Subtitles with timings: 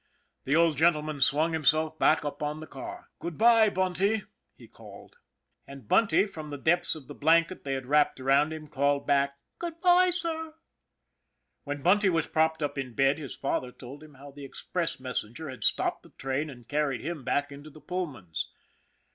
[0.45, 4.23] The old gentleman swung himself back upon the car." Good by, Bunty!"
[4.57, 5.11] he called.!
[5.11, 7.63] 42 ON THE IRON AT BIG CLOUD And Bunty, from the depths of the blanket
[7.63, 10.55] they had wrapped around him, called back," Good by, sir!"
[11.65, 15.51] When Bunty was propped up in bed, his father told him how the express messenger
[15.51, 18.47] had stopped the train and carried him back into the Pullmans.